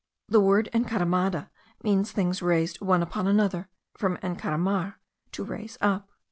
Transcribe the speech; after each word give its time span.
The 0.29 0.39
word 0.39 0.67
Encaramada 0.73 1.51
means 1.83 2.11
things 2.11 2.41
raised 2.41 2.81
one 2.81 3.03
upon 3.03 3.27
another, 3.27 3.69
from 3.95 4.17
encaramar, 4.23 4.95
to 5.33 5.43
raise 5.43 5.77
up. 5.79 6.09